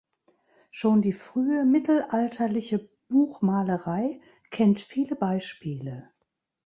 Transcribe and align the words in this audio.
Schon 0.71 1.03
die 1.03 1.13
frühe 1.13 1.63
mittelalterliche 1.63 2.89
Buchmalerei 3.07 4.19
kennt 4.49 4.79
viele 4.79 5.15
Beispiele. 5.15 6.09